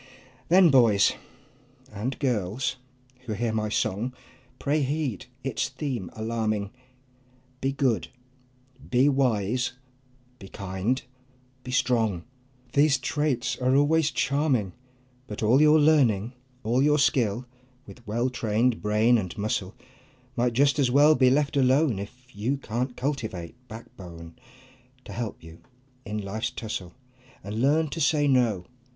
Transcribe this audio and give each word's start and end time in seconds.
Then 0.49 0.71
boys 0.71 1.13
and 1.93 2.17
girls 2.17 2.77
who 3.27 3.33
hear 3.33 3.53
my 3.53 3.69
song, 3.69 4.13
Pray 4.57 4.81
heed 4.81 5.27
its 5.43 5.69
theme 5.69 6.09
alarming: 6.13 6.71
Be 7.61 7.71
good, 7.71 8.07
be 8.89 9.07
wise, 9.07 9.73
be 10.39 10.47
kind, 10.49 11.03
be 11.63 11.69
strong 11.69 12.23
These 12.73 12.97
traits 12.97 13.59
are 13.59 13.75
always 13.75 14.09
charming, 14.09 14.73
But 15.27 15.43
all 15.43 15.61
your 15.61 15.79
learning, 15.79 16.33
all 16.63 16.81
your 16.81 16.97
skill 16.97 17.45
With 17.85 18.07
well 18.07 18.31
trained 18.31 18.81
brain 18.81 19.19
and 19.19 19.37
muscle, 19.37 19.75
Might 20.35 20.53
just 20.53 20.79
as 20.79 20.89
well 20.89 21.13
be 21.13 21.29
left 21.29 21.55
alone, 21.55 21.99
If 21.99 22.35
you 22.35 22.57
can't 22.57 22.97
cultivate 22.97 23.53
backbone 23.67 24.35
To 25.05 25.13
help 25.13 25.43
you 25.43 25.61
in 26.05 26.17
life's 26.17 26.49
tussle, 26.49 26.95
And 27.43 27.61
learn 27.61 27.87
to 27.89 28.01
say 28.01 28.27
"No!" 28.27 28.65